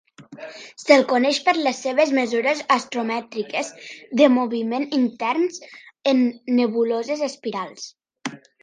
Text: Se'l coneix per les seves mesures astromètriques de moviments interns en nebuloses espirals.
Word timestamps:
Se'l 0.83 1.03
coneix 1.11 1.39
per 1.49 1.53
les 1.67 1.81
seves 1.87 2.13
mesures 2.19 2.63
astromètriques 2.77 3.71
de 4.23 4.33
moviments 4.39 4.99
interns 5.03 5.65
en 6.15 6.27
nebuloses 6.61 7.25
espirals. 7.33 7.91